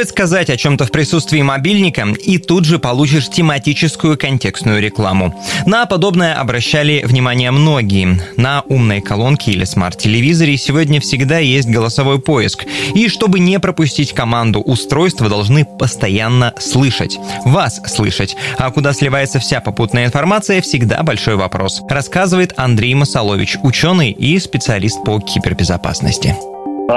Стоит 0.00 0.08
сказать 0.08 0.48
о 0.48 0.56
чем-то 0.56 0.86
в 0.86 0.92
присутствии 0.92 1.42
мобильника, 1.42 2.06
и 2.08 2.38
тут 2.38 2.64
же 2.64 2.78
получишь 2.78 3.28
тематическую 3.28 4.16
контекстную 4.16 4.80
рекламу. 4.80 5.38
На 5.66 5.84
подобное 5.84 6.40
обращали 6.40 7.02
внимание 7.04 7.50
многие. 7.50 8.18
На 8.38 8.62
умной 8.62 9.02
колонке 9.02 9.50
или 9.50 9.64
смарт-телевизоре 9.64 10.56
сегодня 10.56 11.02
всегда 11.02 11.36
есть 11.36 11.68
голосовой 11.68 12.18
поиск. 12.18 12.64
И 12.94 13.08
чтобы 13.08 13.40
не 13.40 13.60
пропустить 13.60 14.14
команду, 14.14 14.62
устройства 14.62 15.28
должны 15.28 15.66
постоянно 15.66 16.54
слышать. 16.58 17.18
Вас 17.44 17.82
слышать. 17.86 18.36
А 18.56 18.70
куда 18.70 18.94
сливается 18.94 19.38
вся 19.38 19.60
попутная 19.60 20.06
информация, 20.06 20.62
всегда 20.62 21.02
большой 21.02 21.36
вопрос. 21.36 21.82
Рассказывает 21.90 22.54
Андрей 22.56 22.94
Масолович, 22.94 23.58
ученый 23.62 24.12
и 24.12 24.38
специалист 24.38 25.04
по 25.04 25.20
кибербезопасности 25.20 26.34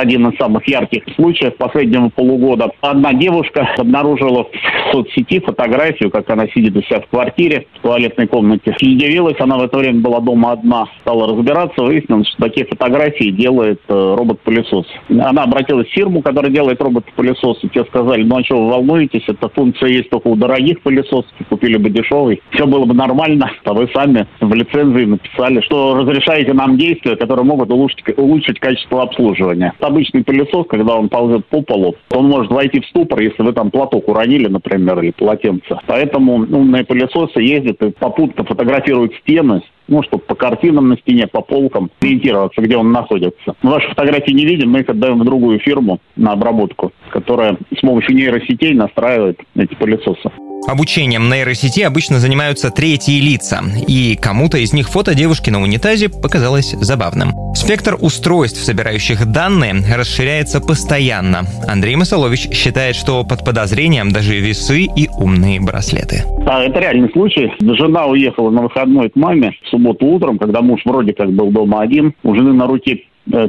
один 0.00 0.28
из 0.28 0.38
самых 0.38 0.66
ярких 0.66 1.02
случаев 1.16 1.56
последнего 1.56 2.08
полугода. 2.08 2.70
Одна 2.80 3.12
девушка 3.12 3.68
обнаружила 3.76 4.44
в 4.44 4.92
соцсети 4.92 5.40
фотографию, 5.40 6.10
как 6.10 6.28
она 6.30 6.46
сидит 6.48 6.76
у 6.76 6.82
себя 6.82 7.00
в 7.00 7.08
квартире, 7.08 7.66
в 7.78 7.82
туалетной 7.82 8.26
комнате. 8.26 8.74
И 8.80 8.94
удивилась, 8.94 9.36
она 9.38 9.58
в 9.58 9.62
это 9.62 9.78
время 9.78 10.00
была 10.00 10.20
дома 10.20 10.52
одна. 10.52 10.86
Стала 11.00 11.28
разбираться, 11.28 11.82
выяснилось, 11.82 12.28
что 12.28 12.42
такие 12.42 12.66
фотографии 12.66 13.30
делает 13.30 13.80
э, 13.88 13.92
робот-пылесос. 13.92 14.86
Она 15.08 15.44
обратилась 15.44 15.88
в 15.88 15.92
фирму, 15.92 16.22
которая 16.22 16.50
делает 16.50 16.80
робот-пылесосы. 16.80 17.68
Те 17.68 17.84
сказали, 17.84 18.22
ну 18.22 18.38
а 18.38 18.44
что 18.44 18.62
вы 18.62 18.70
волнуетесь, 18.70 19.24
эта 19.26 19.48
функция 19.48 19.88
есть 19.88 20.10
только 20.10 20.28
у 20.28 20.36
дорогих 20.36 20.80
пылесосов, 20.82 21.30
купили 21.48 21.76
бы 21.76 21.90
дешевый. 21.90 22.40
Все 22.50 22.66
было 22.66 22.84
бы 22.84 22.94
нормально, 22.94 23.50
а 23.64 23.72
вы 23.72 23.88
сами 23.94 24.26
в 24.40 24.54
лицензии 24.54 25.04
написали, 25.04 25.60
что 25.62 25.94
разрешаете 25.94 26.52
нам 26.52 26.76
действия, 26.76 27.16
которые 27.16 27.44
могут 27.44 27.70
улучшить, 27.70 28.02
улучшить 28.16 28.58
качество 28.60 29.02
обслуживания 29.02 29.72
обычный 29.84 30.24
пылесос, 30.24 30.66
когда 30.68 30.96
он 30.96 31.08
ползет 31.08 31.46
по 31.46 31.62
полу, 31.62 31.96
он 32.10 32.26
может 32.28 32.50
войти 32.50 32.80
в 32.80 32.86
ступор, 32.86 33.20
если 33.20 33.42
вы 33.42 33.52
там 33.52 33.70
платок 33.70 34.08
уронили, 34.08 34.48
например, 34.48 35.00
или 35.00 35.10
полотенце. 35.10 35.78
Поэтому 35.86 36.34
умные 36.34 36.84
пылесосы 36.84 37.40
ездят 37.40 37.82
и 37.82 37.90
попутно 37.90 38.44
фотографируют 38.44 39.14
стены, 39.22 39.62
ну, 39.88 40.02
чтобы 40.02 40.22
по 40.24 40.34
картинам 40.34 40.88
на 40.88 40.96
стене, 40.96 41.26
по 41.26 41.40
полкам 41.42 41.90
ориентироваться, 42.00 42.60
где 42.60 42.76
он 42.76 42.92
находится. 42.92 43.54
Мы 43.62 43.72
ваши 43.72 43.88
фотографии 43.88 44.32
не 44.32 44.44
видим, 44.44 44.70
мы 44.70 44.80
их 44.80 44.88
отдаем 44.88 45.20
в 45.20 45.24
другую 45.24 45.58
фирму 45.58 46.00
на 46.16 46.32
обработку, 46.32 46.92
которая 47.10 47.56
с 47.76 47.80
помощью 47.80 48.14
нейросетей 48.14 48.74
настраивает 48.74 49.40
эти 49.56 49.74
пылесосы. 49.74 50.30
Обучением 50.68 51.28
нейросети 51.28 51.80
обычно 51.80 52.18
занимаются 52.18 52.70
третьи 52.70 53.20
лица, 53.20 53.62
и 53.88 54.16
кому-то 54.16 54.58
из 54.58 54.72
них 54.72 54.88
фото 54.88 55.14
девушки 55.14 55.50
на 55.50 55.60
унитазе 55.60 56.08
показалось 56.08 56.70
забавным. 56.70 57.41
Спектр 57.54 57.96
устройств, 58.00 58.60
собирающих 58.60 59.30
данные, 59.30 59.74
расширяется 59.94 60.60
постоянно. 60.60 61.42
Андрей 61.68 61.96
Масолович 61.96 62.48
считает, 62.50 62.96
что 62.96 63.24
под 63.24 63.44
подозрением 63.44 64.10
даже 64.10 64.38
весы 64.40 64.84
и 64.84 65.08
умные 65.18 65.60
браслеты. 65.60 66.24
А, 66.46 66.62
это 66.62 66.80
реальный 66.80 67.10
случай. 67.12 67.52
Жена 67.60 68.06
уехала 68.06 68.50
на 68.50 68.62
выходной 68.62 69.10
к 69.10 69.16
маме 69.16 69.52
в 69.64 69.68
субботу 69.68 70.06
утром, 70.06 70.38
когда 70.38 70.62
муж 70.62 70.80
вроде 70.84 71.12
как 71.12 71.30
был 71.32 71.50
дома 71.50 71.82
один. 71.82 72.14
У 72.22 72.34
жены 72.34 72.52
на 72.52 72.66
руке 72.66 73.04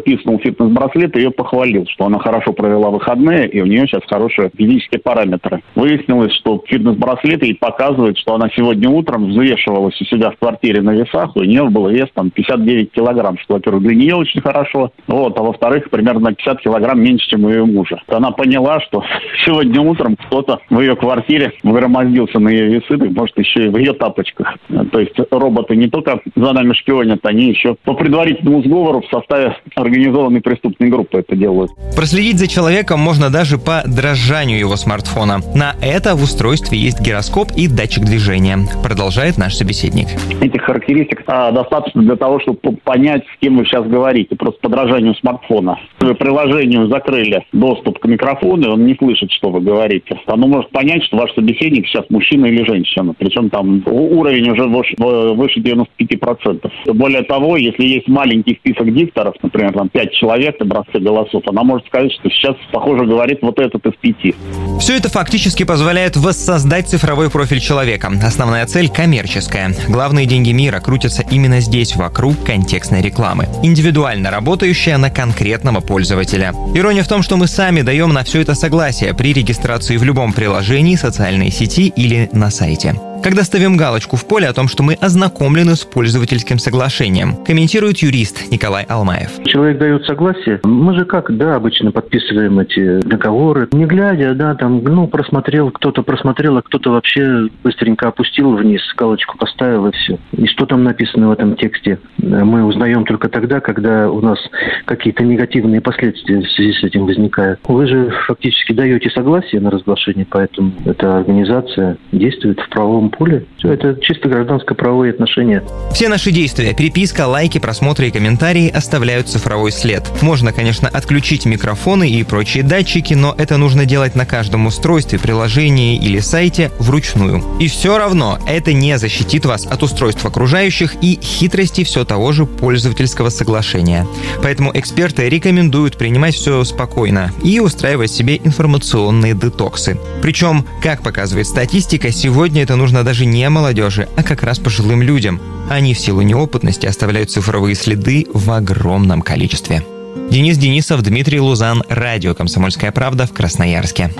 писнул 0.06 0.40
фитнес-браслет 0.40 1.16
и 1.16 1.20
ее 1.20 1.32
похвалил, 1.32 1.86
что 1.88 2.06
она 2.06 2.20
хорошо 2.20 2.54
провела 2.54 2.90
выходные, 2.90 3.48
и 3.48 3.62
у 3.62 3.66
нее 3.66 3.88
сейчас 3.88 4.02
хорошие 4.08 4.52
физические 4.56 5.00
параметры. 5.02 5.62
Выяснилось, 5.76 6.34
что 6.34 6.64
фитнес-браслет 6.66 7.44
ей 7.44 7.56
показывает, 7.56 8.18
что 8.18 8.36
она 8.36 8.50
сегодня 8.56 8.90
утром 8.90 9.30
взвешивалась 9.30 10.00
у 10.00 10.06
себя 10.06 10.32
в 10.32 10.38
квартире 10.38 10.82
на 10.82 10.92
весах, 10.92 11.32
и 11.36 11.40
у 11.40 11.44
нее 11.44 11.70
был 11.70 11.90
вес 11.90 12.08
там 12.14 12.30
59 12.30 12.92
килограмм, 12.92 13.38
что, 13.40 13.56
во-первых, 13.56 13.84
для 13.84 13.96
нее 13.96 14.16
очень 14.16 14.42
хорошо, 14.42 14.92
вот, 15.08 15.38
а 15.38 15.44
во-вторых, 15.44 15.90
примерно 15.90 16.30
на 16.30 16.34
50 16.34 16.62
килограмм 16.62 17.02
меньше, 17.02 17.30
чем 17.30 17.46
у 17.46 17.50
ее 17.50 17.66
мужа. 17.66 18.02
Она 18.08 18.32
поняла, 18.32 18.80
что 18.82 19.04
сегодня 19.46 19.82
утром 19.82 20.16
кто-то 20.16 20.60
в 20.70 20.80
ее 20.80 20.96
квартире 20.96 21.54
выгромоздился 21.64 22.40
на 22.40 22.50
ее 22.50 22.68
весы, 22.68 22.98
так 22.98 23.12
может 23.12 23.38
еще 23.38 23.66
и 23.66 23.70
в 23.70 23.78
ее 23.78 23.94
тапочках. 23.94 24.56
То 24.92 25.00
есть 25.00 25.16
роботы 25.32 25.76
не 25.76 25.88
только 25.88 26.20
за 26.36 26.54
нами 26.54 26.74
шпионят, 26.74 27.26
они 27.26 27.50
еще 27.50 27.76
по 27.84 27.94
предварительному 27.94 28.64
сговору 28.64 29.02
в 29.02 29.10
составе 29.10 29.56
организованные 29.76 30.42
преступные 30.42 30.90
группы 30.90 31.20
это 31.20 31.36
делают. 31.36 31.72
Проследить 31.96 32.40
за 32.40 32.48
человеком 32.48 33.00
можно 33.00 33.30
даже 33.30 33.58
по 33.58 33.84
дрожанию 33.86 34.60
его 34.60 34.76
смартфона. 34.76 35.40
На 35.56 35.76
это 35.82 36.16
в 36.16 36.24
устройстве 36.24 36.78
есть 36.78 37.02
гироскоп 37.02 37.50
и 37.56 37.68
датчик 37.68 38.04
движения, 38.04 38.60
продолжает 38.84 39.38
наш 39.38 39.56
собеседник. 39.56 40.08
Этих 40.42 40.62
характеристик 40.62 41.24
а, 41.28 41.52
достаточно 41.52 42.02
для 42.02 42.16
того, 42.16 42.40
чтобы 42.40 42.60
понять, 42.84 43.24
с 43.36 43.40
кем 43.40 43.58
вы 43.58 43.66
сейчас 43.66 43.86
говорите, 43.86 44.36
просто 44.36 44.60
по 44.62 44.70
дрожанию 44.70 45.16
смартфона. 45.16 45.80
Вы 46.00 46.16
приложению 46.16 46.88
закрыли 46.88 47.46
доступ 47.52 48.00
к 48.00 48.06
микрофону, 48.06 48.68
и 48.68 48.72
он 48.72 48.86
не 48.86 48.96
слышит, 48.96 49.32
что 49.32 49.50
вы 49.50 49.62
говорите. 49.62 50.20
Оно 50.28 50.48
может 50.48 50.70
понять, 50.72 51.04
что 51.04 51.18
ваш 51.18 51.34
собеседник 51.34 51.88
сейчас 51.88 52.06
мужчина 52.10 52.46
или 52.48 52.66
женщина. 52.66 53.14
Причем 53.18 53.50
там 53.50 53.84
уровень 53.86 54.50
уже 54.52 54.64
выше 54.68 55.60
95%. 55.60 56.94
Более 56.94 57.24
того, 57.24 57.58
если 57.58 57.86
есть 57.86 58.08
маленький 58.08 58.56
список 58.56 58.94
дикторов, 58.94 59.36
например, 59.54 59.74
там 59.74 59.90
пять 59.90 60.12
человек, 60.14 60.60
образцы 60.60 61.00
голосов, 61.00 61.44
она 61.48 61.64
может 61.64 61.86
сказать, 61.88 62.12
что 62.12 62.30
сейчас, 62.30 62.56
похоже, 62.72 63.06
говорит 63.06 63.40
вот 63.42 63.60
этот 63.60 63.86
из 63.86 63.94
пяти. 64.02 64.36
Все 64.80 64.98
это 64.98 65.10
фактически 65.10 65.64
позволяет 65.64 66.18
воссоздать 66.18 66.88
цифровой 66.88 67.30
профиль 67.30 67.60
человека. 67.60 68.12
Основная 68.24 68.66
цель 68.66 68.90
коммерческая. 68.90 69.74
Главные 69.88 70.26
деньги 70.26 70.52
мира 70.52 70.80
крутятся 70.80 71.24
именно 71.30 71.60
здесь, 71.60 71.96
вокруг 71.96 72.44
контекстной 72.44 73.02
рекламы. 73.02 73.48
Индивидуально 73.62 74.32
работающая 74.32 74.98
на 74.98 75.10
конкретного 75.10 75.80
пользователя. 75.80 76.54
Ирония 76.74 77.04
в 77.04 77.08
том, 77.08 77.22
что 77.22 77.38
мы 77.38 77.48
сами 77.48 77.82
даем 77.82 78.12
на 78.12 78.24
все 78.24 78.42
это 78.42 78.56
согласие 78.56 79.14
при 79.14 79.34
регистрации 79.34 79.98
в 79.98 80.04
любом 80.04 80.34
приложении, 80.34 80.96
социальной 80.96 81.52
сети 81.52 81.94
или 81.96 82.30
на 82.34 82.50
сайте 82.50 82.96
когда 83.24 83.44
ставим 83.44 83.78
галочку 83.78 84.18
в 84.18 84.28
поле 84.28 84.48
о 84.48 84.54
том, 84.54 84.68
что 84.68 84.84
мы 84.84 84.96
ознакомлены 84.96 85.76
с 85.76 85.86
пользовательским 85.86 86.60
соглашением, 86.60 87.38
комментирует 87.46 88.00
юрист 88.00 88.52
Николай 88.52 88.84
Алмаев. 88.84 89.42
Человек 89.46 89.78
дает 89.78 90.06
согласие. 90.06 90.60
Мы 90.64 90.94
же 90.94 91.06
как, 91.06 91.36
да, 91.38 91.56
обычно 91.56 91.92
подписываем 91.92 92.60
эти 92.60 93.00
договоры, 93.00 93.70
не 93.72 93.86
глядя, 93.86 94.34
да, 94.34 94.56
там, 94.56 94.84
ну, 94.84 95.08
просмотрел, 95.08 95.72
кто-то 95.72 96.04
просмотрел, 96.04 96.58
а 96.58 96.62
кто-то 96.62 96.92
вообще 96.92 97.48
быстренько 97.64 98.10
опустил 98.10 98.56
вниз, 98.58 98.82
галочку 98.98 99.38
поставил 99.38 99.88
и 99.88 99.92
все. 99.94 100.20
И 100.34 100.46
что 100.48 100.66
там 100.66 100.84
написано 100.84 101.30
в 101.30 101.32
этом 101.32 101.56
тексте, 101.56 102.00
мы 102.18 102.66
узнаем 102.66 103.06
только 103.06 103.30
тогда, 103.30 103.62
когда 103.62 104.10
у 104.10 104.20
нас 104.20 104.38
какие-то 104.84 105.24
негативные 105.24 105.80
последствия 105.80 106.42
в 106.42 106.52
связи 106.52 106.74
с 106.74 106.84
этим 106.84 107.06
возникают. 107.06 107.62
Вы 107.68 107.88
же 107.88 108.12
фактически 108.28 108.74
даете 108.74 109.10
согласие 109.12 109.62
на 109.62 109.72
разглашение, 109.72 110.28
поэтому 110.30 110.74
эта 110.86 111.18
организация 111.18 111.98
действует 112.12 112.60
в 112.60 112.68
правовом 112.68 113.13
поле. 113.18 113.46
Все 113.58 113.74
это 113.74 113.96
чисто 114.02 114.30
гражданско-правовые 114.30 115.12
отношения. 115.12 115.64
Все 115.94 116.10
наши 116.10 116.32
действия, 116.32 116.74
переписка, 116.74 117.28
лайки, 117.28 117.60
просмотры 117.60 118.08
и 118.08 118.12
комментарии 118.12 118.70
оставляют 118.70 119.28
цифровой 119.28 119.72
след. 119.72 120.04
Можно, 120.22 120.52
конечно, 120.52 120.88
отключить 120.90 121.46
микрофоны 121.46 122.10
и 122.10 122.24
прочие 122.24 122.64
датчики, 122.64 123.14
но 123.14 123.36
это 123.38 123.58
нужно 123.58 123.86
делать 123.86 124.16
на 124.16 124.26
каждом 124.26 124.66
устройстве, 124.66 125.20
приложении 125.20 125.98
или 125.98 126.20
сайте 126.20 126.72
вручную. 126.80 127.44
И 127.60 127.68
все 127.68 127.98
равно 127.98 128.40
это 128.48 128.74
не 128.74 128.98
защитит 128.98 129.46
вас 129.46 129.66
от 129.66 129.84
устройств 129.84 130.26
окружающих 130.26 130.96
и 131.02 131.20
хитрости 131.22 131.84
все 131.84 132.06
того 132.06 132.32
же 132.32 132.46
пользовательского 132.46 133.30
соглашения. 133.30 134.08
Поэтому 134.42 134.72
эксперты 134.74 135.30
рекомендуют 135.30 135.98
принимать 135.98 136.36
все 136.36 136.64
спокойно 136.64 137.32
и 137.44 137.60
устраивать 137.60 138.12
себе 138.12 138.38
информационные 138.38 139.34
детоксы. 139.34 140.00
Причем, 140.22 140.66
как 140.82 141.02
показывает 141.04 141.48
статистика, 141.48 142.12
сегодня 142.12 142.64
это 142.64 142.76
нужно 142.76 143.03
даже 143.04 143.26
не 143.26 143.48
молодежи, 143.50 144.08
а 144.16 144.24
как 144.24 144.44
раз 144.44 144.60
пожилым 144.60 145.02
людям. 145.02 145.40
Они 145.70 145.94
в 145.94 146.00
силу 146.00 146.22
неопытности 146.22 146.86
оставляют 146.86 147.32
цифровые 147.32 147.76
следы 147.76 148.28
в 148.34 148.52
огромном 148.52 149.22
количестве. 149.22 149.84
Денис 150.30 150.58
Денисов, 150.58 151.02
Дмитрий 151.02 151.40
Лузан, 151.40 151.84
Радио 151.90 152.34
«Комсомольская 152.34 152.92
правда» 152.92 153.26
в 153.26 153.34
Красноярске. 153.34 154.12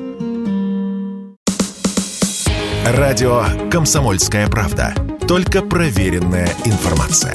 Радио 2.86 3.46
«Комсомольская 3.72 4.48
правда». 4.48 4.94
Только 5.28 5.62
проверенная 5.62 6.50
информация. 6.66 7.34